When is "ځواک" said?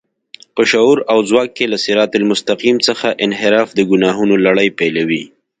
1.29-1.49